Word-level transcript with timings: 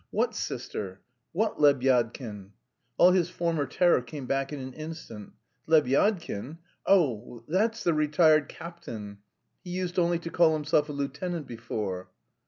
"What 0.09 0.33
sister? 0.33 0.99
What 1.31 1.59
Lebyadkin?" 1.59 2.53
All 2.97 3.11
his 3.11 3.29
former 3.29 3.67
terror 3.67 4.01
came 4.01 4.25
back 4.25 4.51
in 4.51 4.59
an 4.59 4.73
instant. 4.73 5.33
"Lebyadkin! 5.67 6.57
Oh, 6.87 7.43
that's 7.47 7.83
the 7.83 7.93
retired 7.93 8.49
captain; 8.49 9.19
he 9.63 9.69
used 9.69 9.99
only 9.99 10.17
to 10.17 10.31
call 10.31 10.53
himself 10.53 10.89
a 10.89 10.91
lieutenant 10.91 11.45
before...." 11.45 12.09